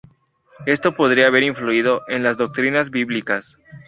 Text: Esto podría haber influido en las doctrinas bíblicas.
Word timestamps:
Esto 0.65 0.95
podría 0.95 1.27
haber 1.27 1.43
influido 1.43 2.01
en 2.07 2.23
las 2.23 2.35
doctrinas 2.35 2.89
bíblicas. 2.89 3.59